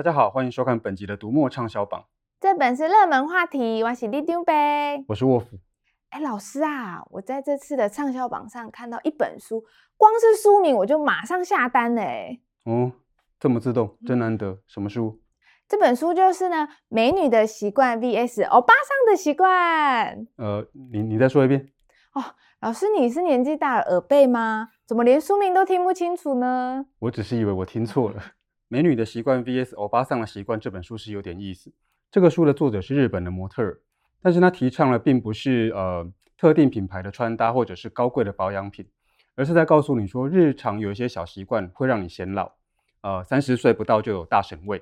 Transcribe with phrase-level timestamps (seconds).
[0.00, 2.06] 大家好，欢迎收看本集的读墨畅销榜。
[2.40, 5.58] 这本是热门话题，我是里丢呗，我是沃夫。
[6.08, 9.62] 哎，老师啊，我在这次的畅销榜上看到一本书，
[9.98, 12.40] 光是书名我就马上下单嘞。
[12.64, 12.92] 哦，
[13.38, 14.60] 这么自动，真难得。
[14.66, 15.20] 什么书？
[15.68, 20.16] 这本书就是呢，《美女的习惯 VS 欧巴桑的习惯》。
[20.36, 21.68] 呃，你你再说一遍。
[22.14, 22.24] 哦，
[22.60, 24.70] 老师，你是年纪大了耳背吗？
[24.86, 26.86] 怎么连书名都听不清楚呢？
[27.00, 28.18] 我只是以为我听错了。
[28.72, 31.72] 《美女的习惯 VS 欧巴桑的习惯》这本书是有点意思。
[32.08, 33.80] 这个书的作者是日本的模特儿，
[34.22, 38.86] 但是他提倡的并不是呃特定品牌的穿搭或者是高贵的保养品，
[39.34, 42.52] 而是在告诉你说，日常有一些小习惯会让你显老，
[43.00, 44.80] 呃，三十岁不到就有大神位。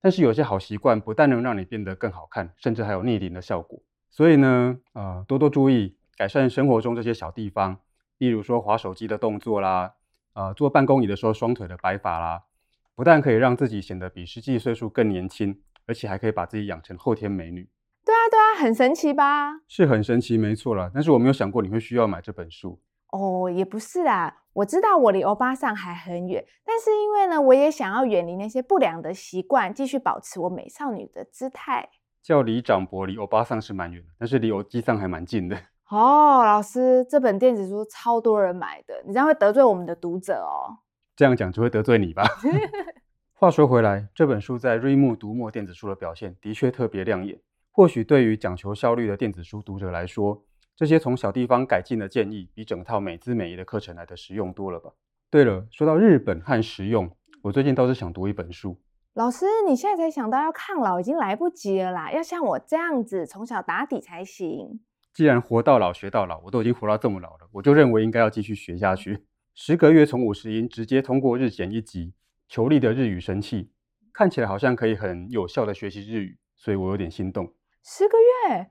[0.00, 3.78] 但是有些好习惯不但能让你变得更好看，甚至还有逆龄的效果。
[4.08, 7.80] 所以呢，呃，多多注意改善生活中这些小地方，
[8.16, 9.92] 例如说滑手机的动作啦，
[10.32, 12.44] 呃，坐办公椅的时候双腿的摆法啦，
[12.96, 17.68] 不但可以让自己显得比实际岁数更年轻，而且还可以把自己养成后天美女。
[18.02, 19.52] 对啊，对啊，很神奇吧？
[19.68, 20.90] 是很神奇，没错啦。
[20.94, 22.80] 但是我没有想过你会需要买这本书。
[23.12, 24.44] 哦，也不是啦。
[24.54, 31.90] 我知道我离欧巴桑还很远，但是因为呢，我也想要远离那些不良的习惯，继续保持我美少女的姿态。
[32.22, 35.56] 叫李长博离欧巴桑是蛮远的，但是离欧基桑还蛮近的。
[35.90, 40.78] 哦，老师，这本电子书超多人买的，你这样会得罪我们的读者哦。
[41.16, 42.24] 这样讲就会得罪你吧？
[43.32, 47.40] 话说回来，这本书在瑞木读墨电子书的表现的确特别亮眼。
[47.72, 50.44] 或许对于讲求效率的电子书读者来说，
[50.74, 54.90] 这些从小地方改进的建议，比整套美姿美仪的课程来的实用多了吧？
[55.30, 57.10] 对了，说到日本和实用，
[57.42, 58.78] 我最近倒是想读一本书。
[59.14, 62.12] 老师，你现在才想到要抗老，已经来不及了啦！
[62.12, 64.80] 要像我这样子从小打底才行。
[65.14, 69.24] 既然活到老学到老，我都已经活到这么老了，我就认为应该要继续学下去。
[69.58, 72.12] 十个月从五十音直接通过日检一级，
[72.46, 73.70] 求力的日语神器，
[74.12, 77.54] 看起来好像可以很有效的学习日语，所以我有点心动。
[77.82, 78.70] 十个月？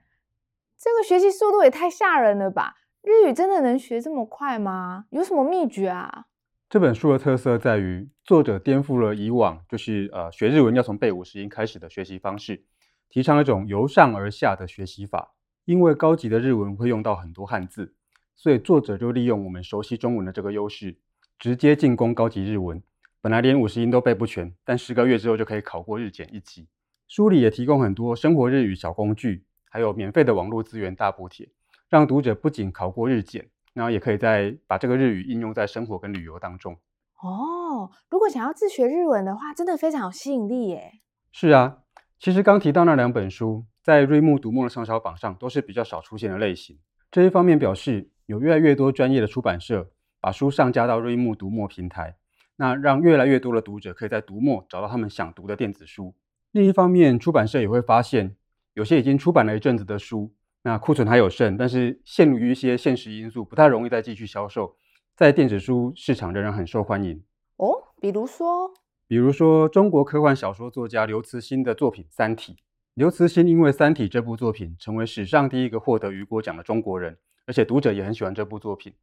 [0.78, 2.76] 这个学习速度也太吓人了吧！
[3.02, 5.06] 日语真的能学这么快吗？
[5.10, 6.26] 有什么秘诀啊？
[6.70, 12.64] 这本书的特色在于，作者颠覆了以往就是呃学日文要从背五十音开始的学习方式，
[13.10, 15.34] 提倡一种由上而下的学习法。
[15.64, 17.96] 因为高级的日文会用到很多汉字，
[18.36, 20.98] 所以作者就利用我们熟悉中文的这个优势，
[21.40, 22.82] 直接进攻高级日文。
[23.22, 26.68] 本来连五十音都背不全，但十个月之后就可以考过日检一级。
[27.08, 29.46] 书里也提供很多生活日语小工具。
[29.68, 31.50] 还有免费的网络资源大补贴，
[31.90, 36.78] 让读者不仅考过日检，然后也可以再把这个日语应用在生活跟旅游当中。
[37.22, 40.94] 哦，如果想要自学日文的话，真的非常有吸引力耶。
[41.34, 41.80] 是啊，
[42.18, 46.80] 其实刚提到那两本书，在瑞木读墨的畅销榜上都是比较少出现的类型。
[47.12, 52.18] 这一方面表示有越来越多专业的出版社把书上架到瑞木读墨平台，
[52.56, 56.16] 那让越来越多的读者可以在读墨找到他们想读的电子书。
[56.52, 58.36] 另一方面，出版社也会发现。
[58.74, 60.34] 有些已经出版了一阵子的书，
[60.64, 64.76] 那库存还有剩，但是限于一些现实因素，不太容易再继续销售，
[65.16, 67.24] 在电子书市场仍然很受欢迎。
[67.56, 67.72] 哦，
[68.02, 68.74] 比如说，
[69.08, 72.54] 比如说中国科幻小说作家刘慈欣的作品《三体》。
[72.96, 78.94] 刘慈欣因为《三体》这部作品，成为史上第一个获得雨果奖的中国人，而且读者也很喜欢这部作品，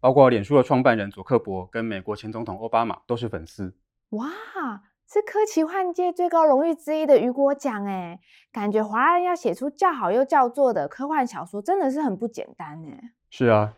[0.00, 3.74] 包括脸书的创办人佐克伯跟美国前总统奥巴马都是粉丝。
[4.10, 4.28] 哇！
[5.10, 8.20] 是科奇幻界最高荣誉之一的雨果奖诶，
[8.52, 13.00] 感觉华人要写出叫好又叫座的科幻小说，真的是很不简单诶。
[13.30, 13.72] 是啊，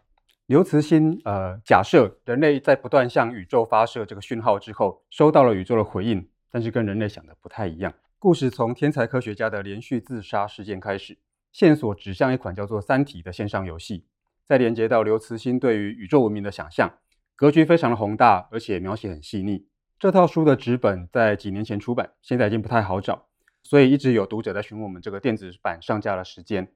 [0.47, 7.95] 刘慈欣呃，假设人类在不断向宇宙发射这个讯号之后，收到了宇宙的回应，但是跟人类想的不太一样。
[8.19, 11.17] 故事从天才科学家的连续自杀事件开始，
[11.53, 14.07] 线索指向一款叫做《三体》的线上游戏，
[14.45, 16.93] 再连接到刘慈欣对于宇宙文明的想象，
[17.35, 19.67] 格局非常的宏大，而且描写很细腻。
[19.99, 23.27] 这套书的纸本在几年前出版，现在已经不太好找，
[23.63, 26.73] 所以一直有读者在询问我们这个电子版上架的时间。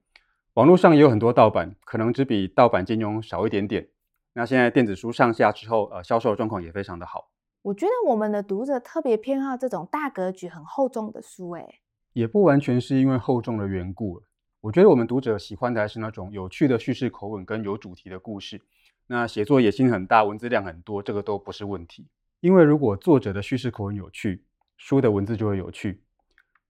[0.55, 3.89] 网络上也有很多盗版，可能只比盗版金庸少一点点。
[4.35, 7.31] 那现在电子书上架之后，呃，销售状况也非常的好。
[7.63, 11.81] 我觉得我们的读者特别偏好这种大格局、很厚重的书，诶，
[12.13, 14.23] 也不完全是因为厚重的缘故。
[14.65, 18.63] 我觉得我们读者喜欢的还是那种有趣的叙事口吻跟有主题的故事。
[19.09, 22.09] 那写作野心很大，文字量很多，这个都不是问题。
[22.41, 24.43] 因为如果作者的叙事口吻有趣，
[24.79, 26.01] 书的文字就会有趣；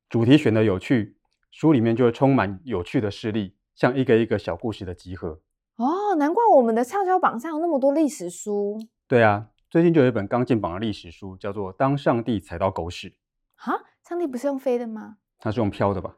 [0.08, 1.16] 主题选的有趣，
[1.52, 5.40] 书里面就会充满有趣的事例，像一个一个小故事的集合。
[5.76, 8.76] 哦，难怪我们的畅销榜上有那么多历史书。
[9.06, 13.10] 对啊，最近就有一本刚进榜的历史书，叫做《当上帝踩到狗屎》。
[13.54, 15.18] 哈，上帝不是用飞的吗？
[15.38, 16.16] 他是用飘的吧？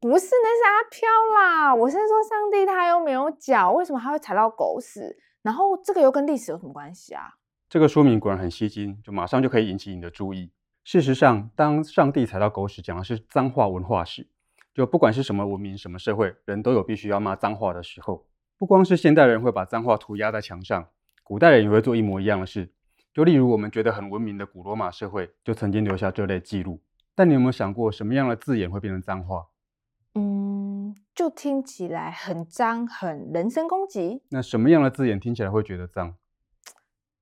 [0.00, 1.08] 不是，那是阿飘
[1.38, 1.74] 啦。
[1.74, 5.18] 我是说，上帝他又没有脚，为什么他会踩到狗屎？
[5.42, 7.34] 然后这个又跟历史有什么关系啊？
[7.68, 10.52] 这个说明果然很吸睛，就马上就可以引起你的注意。
[10.84, 14.26] 事实上，当上帝踩到狗屎讲的是脏话文化史，
[14.72, 18.26] 就不管是什么文明、什么社会，人都有必须要骂脏话的时候。
[18.56, 20.88] 不光是现代人会把脏话涂鸦在墙上，
[21.22, 22.72] 古代人也会做一模一样的事。
[23.12, 26.80] 就例如我们觉得很文明的古罗马社会，就曾经留下这类记录。
[27.14, 29.44] 但你有没有想过，什么样的字眼会变成脏话？
[31.20, 34.22] 嗯，就听起来很脏，很人身攻击。
[34.30, 36.14] 那什么样的字眼听起来会觉得脏？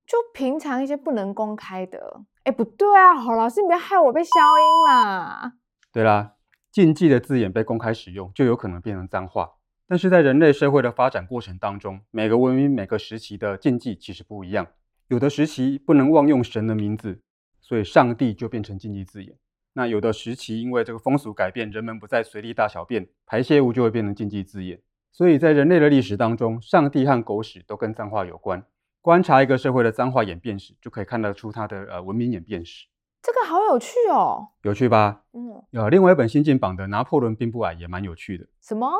[0.07, 2.21] 就平常一些不能公开的。
[2.45, 5.53] 哎，不对啊，好，老师，你不要害我被消音啦。
[5.91, 6.35] 对啦，
[6.71, 9.51] 禁忌的字眼被公开使用，就有可能变成脏话。
[9.85, 14.65] 但是在人类社会的发展过程当中，每个文明、每个时期的禁忌其实不一样。
[15.09, 17.21] 有的时期不能妄用神的名字，
[17.59, 19.35] 所以上帝就变成禁忌字眼。
[19.73, 24.81] 那有的时期因为这个风俗改变，人们不再随地大小便，排泄物就会变成禁忌字眼。
[25.11, 28.63] 所以在人类的历史当中，上帝和狗屎都跟脏话有关。
[29.01, 32.87] 观察一个社会的脏话演变史，就可以看得出它的呃文明演变史。
[33.21, 35.23] 这个好有趣哦，有趣吧？
[35.33, 35.63] 嗯。
[35.71, 38.45] 有另外一本新近榜的《拿破仑并不矮》也蛮有趣的。
[38.61, 38.91] 什么？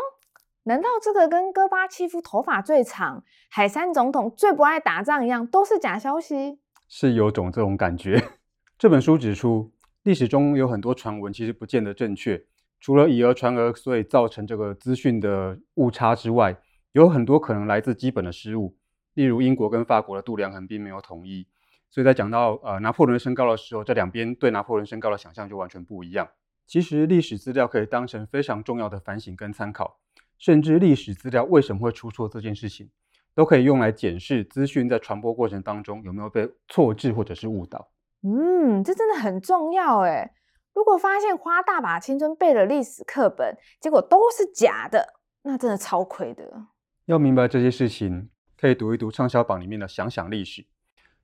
[0.63, 6.59] 难道这个跟戈巴契夫头发最长、海山总统最不爱打仗一样，都是假消息？
[6.87, 8.21] 是有种这种感觉。
[8.77, 9.71] 这本书指出，
[10.09, 12.43] 历史中有很多传闻其实不见得正确，
[12.79, 16.57] 除了以讹传讹，所以造成这个资讯的误差之外，
[16.93, 18.75] 有很多可能来自基本的失误。
[19.13, 21.45] 例如，英国跟法国的度量衡并没有统一，
[21.91, 26.27] 所以在讲到呃拿破仑身高的时候，这两边对拿破仑身高的想象就完全不一样。
[26.65, 29.99] 其实，历史资料可以当成非常重要的反省跟参考。
[30.39, 32.89] 甚至历史资料为什么会出错这件事情，
[33.35, 37.91] 都可以用来检视资讯在传播过程当中有没有被错置或者是误导。
[38.21, 40.31] 嗯，这真的很重要诶。
[40.73, 46.67] 如果发现花大把青春背了历史课本，结果都是假的，那真的超亏的。
[47.05, 50.61] 要明白这些事情，可以读一读畅销榜里面的《想想历史》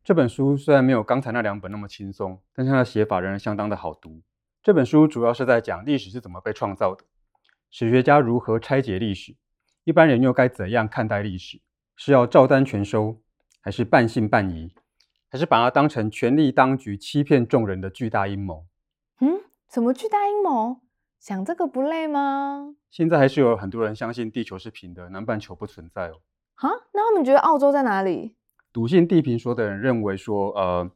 [0.03, 0.57] 这本书。
[0.57, 4.21] 虽然没有刚才那两本那么轻松，但是它的写法仍然相当的好读。
[4.63, 7.03] 这本书主要是在讲历史是怎么被创造的。
[7.69, 9.35] 史学家如何拆解历史？
[9.83, 11.61] 一般人又该怎样看待历史？
[11.95, 13.21] 是要照单全收，
[13.61, 14.73] 还是半信半疑，
[15.35, 18.65] 还是把它当成权力当局欺骗众人的巨大阴谋？
[19.19, 20.77] 嗯，什么巨大阴谋？
[21.19, 22.73] 想这个不累吗？
[22.89, 26.21] 现在还是有很多人相信地球是平的，南半球不存在哦。
[26.55, 28.37] 哈，那他们觉得澳洲在哪里？
[28.71, 30.89] 笃信地平说的人认为说，呃，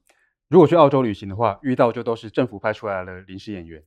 [0.48, 3.84] 如果去澳洲旅行的话，遇到就都是政府派出来的临时演员。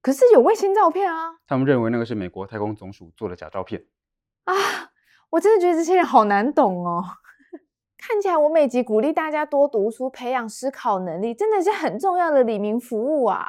[0.00, 1.34] 可是有卫星照片啊！
[1.46, 3.84] 他们认为那个是美国太空总署做的假照片
[4.44, 4.54] 啊！
[5.28, 7.04] 我真的觉得这些人好难懂哦。
[8.04, 13.46] 看起来我每集鼓励大家多读书，培养思考能力，真的是很重要的里民服务啊！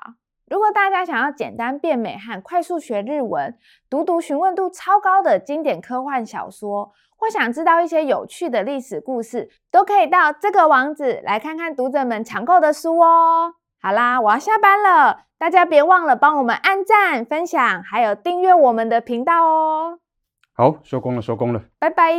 [0.48, 3.58] 如果大家想要简单变美和快速学日文，
[3.90, 13.56] 读读询问度超高的经典科幻小说，或想知道一些有趣的历史故事，都可以到这个网址来看看读者们抢购的书哦。
[13.82, 19.98] 好啦，我要下班了，大家别忘了帮我们按赞、分享，还有订阅我们的频道哦。
[20.54, 22.14] 好，收工了，收工了，拜拜。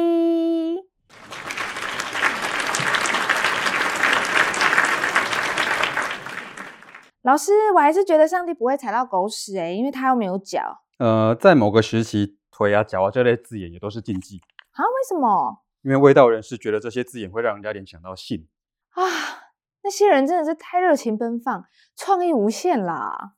[7.24, 10.82] 老师，我还是觉得上帝不会踩到狗屎诶，因为他又没有脚。
[10.98, 14.42] 呃，在某个时期，腿啊、脚啊这类字眼也都是禁忌。
[14.72, 14.84] 啊？
[14.84, 15.62] 为什么？
[15.80, 18.46] 因为味道人士觉得这些字眼会让人家联想到性。
[18.90, 19.02] 啊。
[19.82, 21.64] 那些人真的是太热情奔放，
[21.96, 23.34] 创意无限啦！